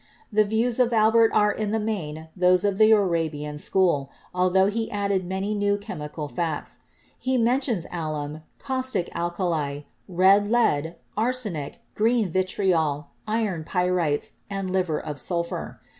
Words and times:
The 0.33 0.43
views 0.43 0.79
of 0.79 0.93
Albert 0.93 1.29
are 1.31 1.51
in 1.51 1.69
the 1.69 1.79
main 1.79 2.29
those 2.35 2.65
of 2.65 2.79
the 2.79 2.89
Arabian 2.89 3.59
school, 3.59 4.09
altho 4.33 4.65
he 4.65 4.89
added 4.89 5.27
many 5.27 5.53
new 5.53 5.77
chemical 5.77 6.27
facts. 6.27 6.79
He 7.19 7.37
men 7.37 7.59
tions 7.61 7.85
alum, 7.91 8.41
caustic 8.57 9.09
alkali, 9.13 9.81
red 10.09 10.47
lead, 10.47 10.95
arsenic, 11.15 11.81
green 11.93 12.31
vitriol, 12.31 13.09
iron 13.27 13.63
pyrites 13.63 14.31
and 14.49 14.71
liver 14.71 14.99
of 14.99 15.19
sulphur. 15.19 15.79